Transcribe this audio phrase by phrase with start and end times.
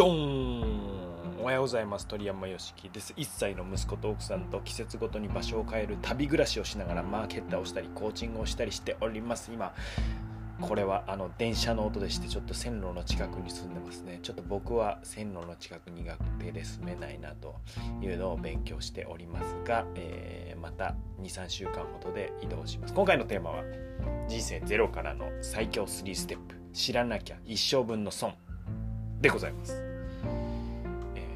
[0.00, 1.42] ドーン。
[1.42, 2.06] おはようございます。
[2.06, 3.12] 鳥山よしきです。
[3.18, 9.52] 1歳の息子と奥さんと季節ごとに場所を変える旅暮らしをしながらマーケッターをしたりコーチングをしたりしております。
[9.52, 9.74] 今
[10.62, 14.20] これはあの電車の音でしてちょっと線路の近くに住んでますね。
[14.22, 17.56] ちょっと僕は線路の近く苦手で住めないなと
[18.00, 22.94] いうのを勉強しておりますが、えー、また23週間ほどで移動します。
[22.94, 23.64] 今回のテーマは
[24.30, 26.54] 人生ゼロからの最強3ステップ。
[26.72, 28.32] 知らなきゃ一生分の損
[29.20, 29.82] でございます、
[31.14, 31.26] え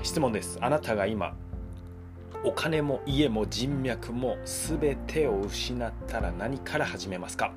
[0.00, 0.58] ー、質問です。
[0.60, 1.36] あなたが今
[2.44, 7.52] お金も家も人脈も全てを失ったら何から始めますか？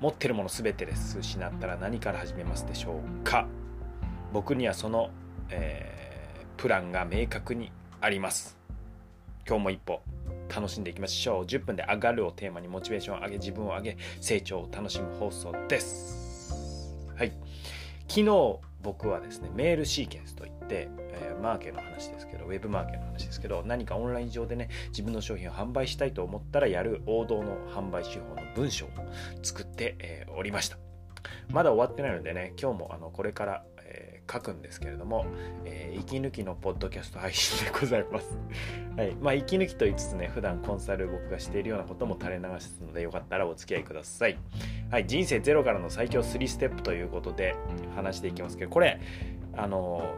[0.00, 1.18] 持ってるもの全てです。
[1.18, 3.46] 失ったら何から始めますでしょうか？
[4.32, 5.08] 僕にはその、
[5.48, 8.58] えー、プランが明確にあります。
[9.48, 10.02] 今日も一歩
[10.54, 11.44] 楽しんでいきましょう。
[11.44, 16.94] 10分で上がるをテーマにモチベーションを上げ自分を上げ成長を楽しむ放送です。
[17.16, 17.32] はい。
[18.08, 28.90] 昨日僕はですねメールシーケンスといって、えー、マーケの話ですけどウェブマーケの話ですけど何かオンライン上でね自分の商品を販売したいと思ったらやる王道の販売手法の文章を
[29.42, 30.78] 作って、えー、おりました。
[31.48, 33.64] まだ終わってないのでね今日もあのこれから
[34.30, 35.26] 書くんですけれども、
[35.64, 38.38] えー、息抜きのポッドキャスト配信でございます。
[38.96, 39.14] はい。
[39.20, 44.38] まあ、息抜きと言いつつね、普段コンサル僕がしているようなことも垂れ流しすので、よかったらお付き合いください。
[44.90, 45.06] はい。
[45.06, 47.54] 人生ゼロからの最強3ステップということで
[47.94, 49.00] 話していきますけど、これ、
[49.54, 50.14] あの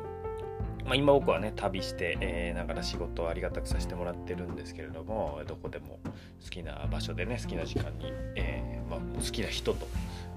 [0.88, 6.00] まあ、今僕はね旅して、えー、ながら仕事をありがたくさせてもらってるんですけれどもどこでも
[6.42, 9.86] 好きな場所でね好きな時間に、えーまあ、好きな人と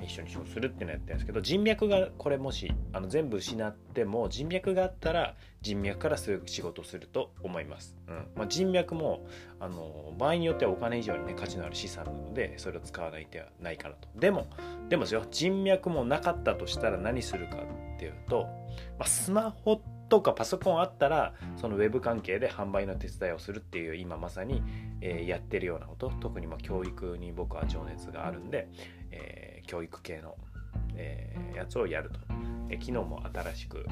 [0.06, 8.28] 一緒に仕事するっていうのをやってるんですけど人脈がこれもしあの全部失っても人脈があったら人脈からすぐ仕事をすると思います、うん。
[8.36, 9.26] まあ、人脈も
[9.60, 14.08] あの場合によってはお金以上にね価値のある資産なのでそれを使わない手はないかなと。
[14.16, 14.48] でも
[14.90, 17.58] でもですよ人脈もなかったとしたら何するか
[17.96, 18.48] っていうと、
[18.98, 24.62] まあ、スマホとかパソコンあったらそのウェブ関係で販売の手伝いをするっていう今まさに、
[25.00, 26.12] えー、やってるようなこと。
[26.20, 28.68] 特にま教育に僕は情熱があるんで、
[29.12, 30.36] えー教育系の、
[30.96, 32.20] えー、やつをやると、
[32.70, 33.86] え、昨日も新しく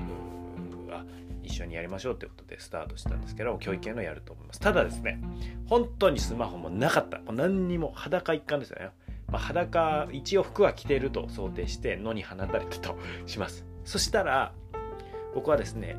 [0.92, 1.06] あ
[1.42, 4.60] 一緒にやりましょうってことでスタートしたんですけど教育系のやると思います。
[4.60, 5.22] ただですね
[5.68, 7.22] 本当にスマホもなかった。
[7.32, 8.90] 何にも裸一貫ですよね、
[9.32, 13.66] まあ、裸一応服は着てると想定して野に放たれたとします。
[13.86, 14.52] そしたら
[15.34, 15.96] 僕はですね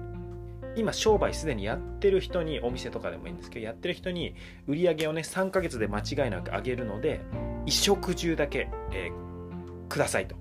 [0.76, 4.34] 今商売すでにやってる人にお店とかでもいいんですけどやってる人に
[4.66, 7.22] 売り上げをね3ヶ月で間違いなく上げるので
[7.60, 9.29] 衣食住だけ、えー
[9.90, 10.36] くださいと。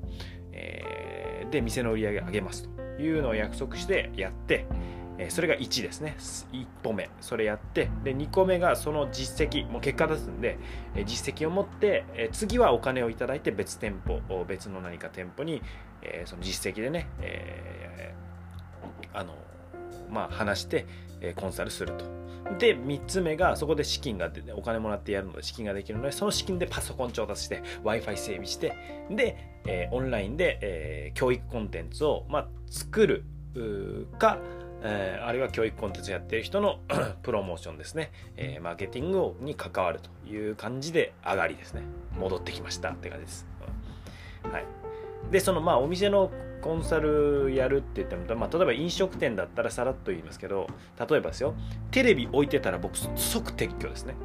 [0.53, 4.65] えー、で、店の売り上げ上げますというのを約束してやって、
[5.19, 6.15] えそれが1ですね。
[6.53, 7.09] 1歩目。
[7.19, 10.57] それやって、で、2個目がその実績、もう結果出すんで、
[10.95, 15.61] え実績を持って、え次はお金をいただいて別店舗、別の何か店舗に、
[16.01, 19.35] えその実績でね、えー、あの、
[20.09, 20.85] まあ、話して、
[21.19, 22.05] えコンサルすると。
[22.57, 28.75] で、3つ目が、そこで資金が出て、お金もらってやるので資金ができるので、その資金でパソコン調達して、Wi-Fi 整備して、
[29.09, 33.25] で、えー、オンラインで、えー、教育コンテンツを、まあ、作る
[34.17, 34.39] か、
[34.81, 36.79] えー、あるいは教育コンテンツやってる人の
[37.23, 41.81] プロモーションですね、えー、マーケティングに関わるという感じで上がりですね。
[42.17, 43.47] 戻ってきましたって感じです。
[44.45, 44.65] うん、はい。
[45.31, 46.31] で、そのまあお店の
[46.61, 50.67] コンサルやるって言っても、まあ、例えば飲食店だったらさらっと言いますけど
[50.99, 51.55] 例えばですよ
[51.91, 54.15] テレビ置いてたら僕即撤去ですね、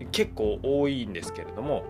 [0.00, 1.84] うん、結構多いんですけれども、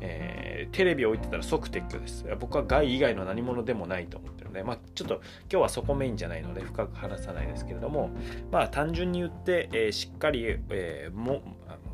[0.00, 2.24] えー、テレビ置いてたら即撤去です。
[2.38, 8.10] 僕は害以外の何者でもないと思ってるので、まあ、ちょっと今日はそこメインじゃないので深く話さないですけれども
[8.50, 11.42] まあ単純に言って、えー、しっかり、えー、も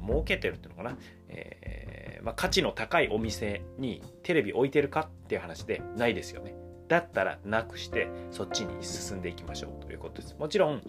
[0.07, 0.97] 儲けてるっていうのかな、
[1.29, 1.84] えー
[2.25, 6.55] まあ、価値の高いお店にテレビ置いてるかっていう話でないですよね。
[6.89, 10.37] だったらなくしてそっちに進んでいきましょうということです。
[10.39, 10.83] もちろん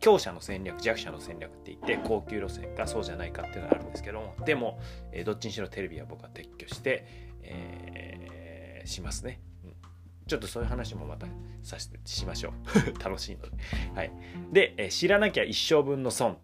[0.00, 4.80] 強者の戦略弱者の戦略って言って高級路線かそうじゃないかっていうのがあるんですけどもでも、
[5.12, 7.06] え、どっちにしろテレビは僕は撤去して、
[7.42, 9.40] えー、しますね。
[10.26, 11.26] ちょっとそういう話もまた
[11.62, 12.52] させてしましょう。
[13.02, 13.50] 楽しいので。
[13.94, 14.12] はい。
[14.52, 16.38] で、え、知らなきゃ一生分の損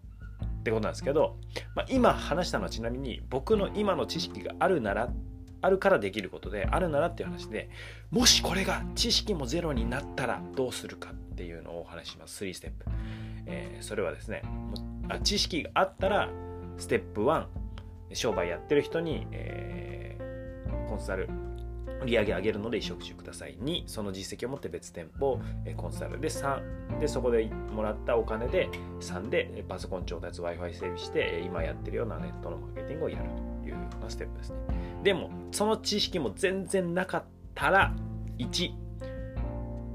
[0.69, 1.37] ってことなんですけど、
[1.75, 5.11] まあ、今話したのはちなみに僕の今の知識があるなら
[5.61, 7.69] あるからできることであるならっていう話で
[8.11, 12.44] もしこれが知識もゼロになったらどうするかっていうのをお話します。
[12.44, 12.85] 3ステップ、
[13.47, 14.43] えー、それはですね
[15.09, 16.29] あ知識があったら
[16.76, 17.47] ステップ1
[18.12, 21.29] 商売やってる人に、えー、コンサル
[22.05, 23.56] 売上上げるので移植してください。
[23.61, 28.69] 2、その実績を持って別店舗、えコンサルで3、で、そこでもらったお金で
[29.00, 33.25] 3でパソコン調達 Wi-Fi 整備して、今やってるようなネットのマーケティングをやる
[33.62, 34.56] というようなステップですね。
[35.03, 37.25] でも、その知識も全然なかっ
[37.55, 37.95] たら、
[38.39, 38.71] 1、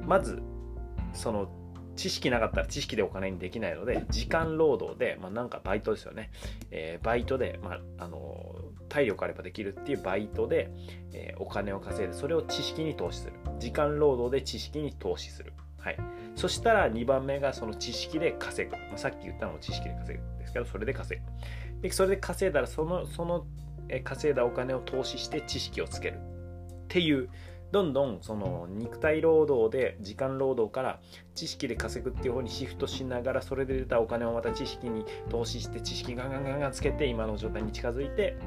[0.06, 0.42] まず、
[1.14, 1.48] その
[1.96, 6.32] 知識なかったら知識でお金にできないので時間労働で、まあ、なんかバイトですよね、
[6.72, 8.56] えー、バイトで、まあ、あの
[8.90, 10.72] 体力あればできるっていうバイトで、
[11.14, 13.34] えー、お金を稼いでそれを知識に投資する。
[13.60, 15.54] 時間労働で知識に投資する。
[15.80, 15.98] はい、
[16.36, 21.82] そしたら2番目がその知識で稼ぐ、まあ、さっき言ったのも知識で稼ぐんですけどそれで稼ぐ。
[21.82, 23.46] でそれで稼いだらそのその
[24.04, 26.20] 稼いだお金を投資して知識をつける。
[26.20, 27.30] っていう
[27.74, 31.00] どんどんその肉体労働で時間労働から
[31.34, 38.38] 知識で稼ぐっていう方にシフトしながらそれで出たお金をまた知識に投資して知識ガンガンガンガンつけて今の状態に近づいて、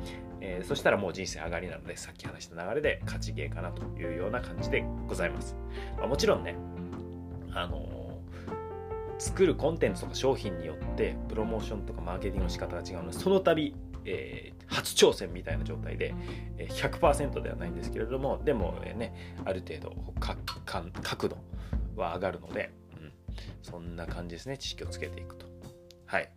[0.41, 5.57] えー、そしたらもう人生上がりなのでさっき話した流れで勝ちゲーかなというような感じでございます、
[5.99, 6.55] まあ、もちろんね
[7.53, 13.75] あのー、作るコンテンツとか商品によってプロモーションとかマーケティングの仕方が違うのでその度
[14.07, 16.15] えー、初挑戦みたいな状態で、
[16.57, 19.95] 100%ではないんですけれどもでも、ねある程度
[21.03, 21.37] 角度
[21.97, 22.71] は上がるので、
[23.01, 23.13] うん、
[23.63, 25.47] そんな感じですね知識をつけていくと
[26.07, 26.31] はい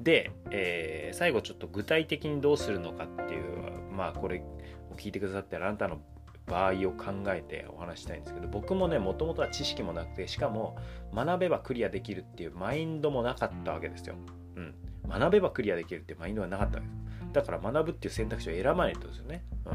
[0.00, 4.42] で、えー、最後ちょっと具体的にどうするのかっていうまあこれ
[4.90, 6.00] を聞いてくださってあなたの
[6.46, 10.76] 場合を考えてお話したいんですけど僕もねもともとは知識もなくてしかも
[11.14, 14.16] 学べばクリアできるっていうマインドもなかったわけですよ。
[14.56, 14.74] うん、
[15.08, 17.01] 学べばクリアできるっていうマインドはなかったわけです。
[17.32, 19.44] だから学ぶっていう選択肢を選ばないってことですよね。
[19.66, 19.72] うん。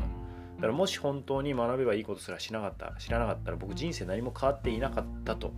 [0.58, 5.54] だからもし本当に学べばいいことすらしなかった、知らなかったら僕人生何も変わっていなかったと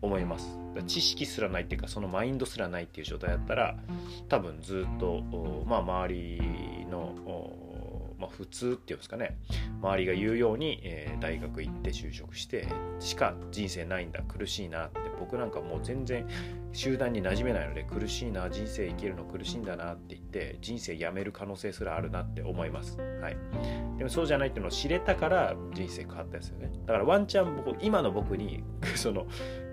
[0.00, 0.58] 思います。
[0.86, 3.76] 知識すらないっていうかそのマインドすらないっていう状態だったら
[4.28, 5.22] 多分ずっと、
[5.66, 7.62] まあ周りの
[8.22, 9.36] まあ、普通っていうんですかね
[9.82, 12.68] 周りが言うように、えー、大学行って就職して
[13.00, 16.26] しか人生ないんだ苦しいなって僕なんかもう全然
[16.72, 23.36] 集団に馴染めないので苦しいな人生生きるの苦しいんだなって言って人生やめる可能性すらあるなって思います、はい、
[23.98, 26.72] でもそうじゃないっていうのを知れたから人生変わったですよね。
[26.86, 28.64] だからワンチャン僕今の僕に
[28.96, 29.26] その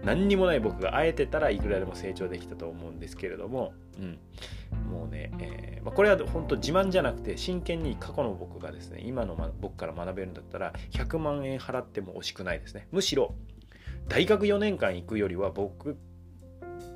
[0.04, 4.20] 何にもない僕が会えてたらいくらでも成長できたと思うんですけれども、うん、
[4.92, 12.88] もうね、えー、まあ、これは本当自慢じゃなくて真剣に過去の僕がですね今の、ま、僕から学べるんだったら100万円払っても惜しくないですね。
[12.92, 13.34] むしろ
[14.10, 15.98] 大学4年間行くよりは僕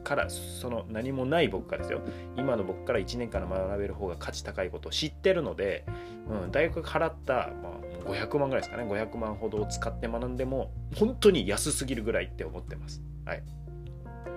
[0.04, 2.02] からその何もない僕からですよ。
[2.36, 5.86] 今の僕から1年間学べる方が価値高いことを知ってるので、
[6.28, 8.84] うん、大学払った、まあ、500万ぐらいですかね。
[8.84, 13.44] 500万ほどを使って学んでも本当に安すぎるぐらいって思ってます、はい、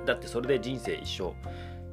[0.05, 1.33] だってそれで人生一生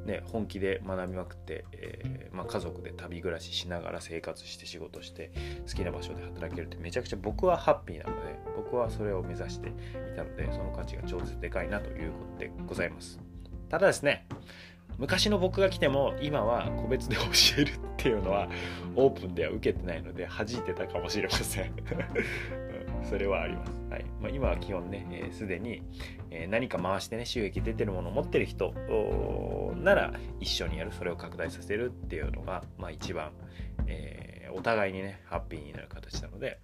[0.05, 5.31] ね、本気で学びまくって、えーまあ、家族で旅暮らししながら生活して仕事して
[5.67, 9.71] 好きな場所で働けるってめちゃくちゃ僕はハッピーなので僕はそれを目指してい
[10.15, 13.19] たのでその価値が超絶でかいなということでございます。
[13.69, 14.27] ただですね
[14.97, 17.21] 昔の僕が来ても今は個別で教
[17.57, 18.47] えるっていうのは
[18.95, 21.73] オープンでは受けてないので弾いてたかもしれません。
[23.03, 23.71] それはあります。
[23.89, 25.83] はいまあ、今は基本ね、す、えー、で、に、
[26.31, 28.73] えー、何か回してね、収益出てるものを持ってる人
[29.81, 33.31] なら一緒にやる、それを拡大させるっていうのが、まあ一番、
[33.87, 36.59] えー、お互いにね、ハッピーになる形なので、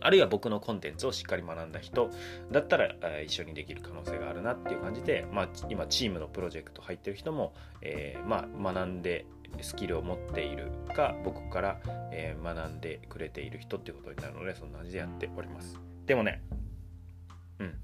[0.00, 2.10] あるいは僕のコンテンツをしっかり学んだ人
[2.50, 9.26] だったら、え、一緒にできる可能性があるなっていう感じで、まあ、今チームのプロジェクト入ってる人も、えー、まあ、学んで
[9.60, 11.80] スキルを持っているか僕から、
[12.12, 15.78] えー、学んでくれている人っていうことになるのでそんな感じでやっております。
[16.06, 16.42] でもね
[17.58, 17.74] うん。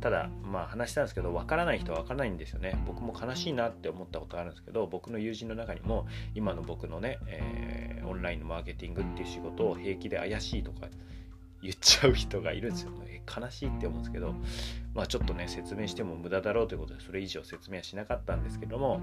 [0.00, 2.82] ただまあ話したんですけど分からない人は分からないんですよね。
[2.86, 10.88] 僕も悲しいなって思ったことあるんですけど僕の友人の中にも今の僕のね、えー、オンラインのマーケティングっていう仕事を平気で怪しいとか
[11.62, 13.22] 言っちゃう人がいるんですよ、ね。
[13.26, 14.34] 悲しいって思うんですけど、
[14.94, 19.00] まあちょっとね、説明しても無駄だろうということで、それ以上説明はしなかったんですけども、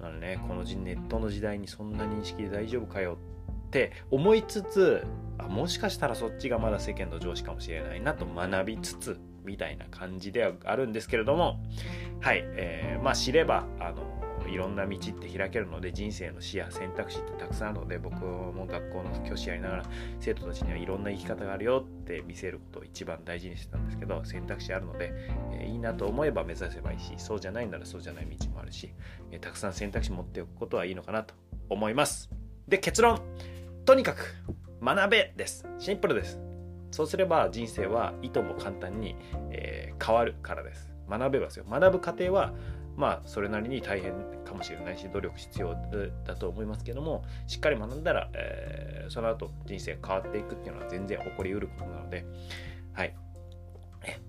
[0.00, 3.18] あのね、このネットの時代にそんな認識で大丈夫かよ
[3.68, 5.04] って思いつつ、
[5.38, 11.60] あもしかしたらそっちがまだ世間の上司かもしれないなと学びつつ、みたいな感じではあるんですけれども、
[12.20, 14.02] はい、えー、まあ知れば、あの、
[14.48, 19.84] いろんな道って開けるので人生の視野選択肢ってたくさんあるので僕も学校の教師やりながら
[20.20, 25.12] 生徒たちにはいろんな生き方があるよって見せることを一番大事にしてたんですけど選択肢あるので、
[25.52, 28.92] え、いいなと思えば目指せばいいしそうじゃないならそうじゃない道もあるし、
[29.30, 31.34] え、たくさん選択肢持っておくことはいいのかなと
[31.68, 32.30] 思います。
[32.68, 33.20] で結論。
[33.84, 34.36] とにかく
[34.82, 35.66] 学べです。
[35.78, 36.38] シンプルです。
[36.92, 39.16] そうすれば人生はいとも簡単に、
[39.50, 40.92] えー、変わるからです。
[41.08, 41.64] 学べますよ。
[41.68, 42.52] 学ぶ過程は
[42.96, 44.12] まあそれなりに大変
[44.44, 45.76] かもしれないし努力必要
[46.24, 52.24] だと思いますけどもしっかり学んだら、えー、その後人生変わっていくっていうのは全然起こりうることなので
[52.92, 53.14] はい。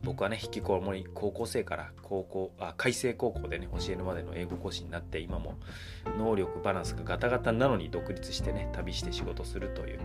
[0.04, 5.56] 僕はね引きこもり高校生から高校あ開成高校でね教えるまでの英語講師になって今も
[6.18, 10.00] 能力バランスがガタガタなのに独立してね旅して仕事するという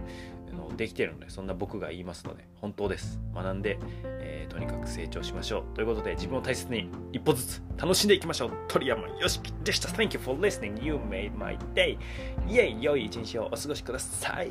[0.54, 3.20] のできてるのでそんな僕が言いますので本当です。
[3.34, 5.74] 学んで、えー、とにかく成長しましょう。
[5.74, 8.50] ということで自分を大切に一歩ずつ楽しんでいきましょう。
[8.68, 9.88] 鳥山よしきでした。
[9.88, 10.82] Thank you for listening.
[10.82, 11.98] You made my day.
[12.48, 12.82] イエイ。
[12.82, 14.50] 良い一日をお過ごしください。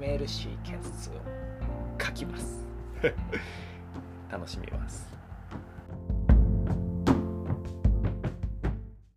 [0.00, 1.12] メールシーケンスを
[2.02, 2.64] 書きます。
[4.30, 5.23] 楽しみます。